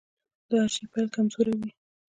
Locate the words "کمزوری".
1.15-1.53